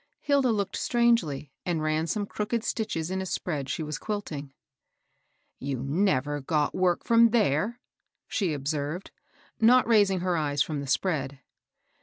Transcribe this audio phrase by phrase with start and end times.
[0.21, 4.51] Hilda looked strangely, and ran some crooked stitches in a spread she was quilting.
[5.59, 7.79] "You never got work from there,"
[8.27, 9.11] she ob served,
[9.59, 11.41] not raising her eyes from the spread.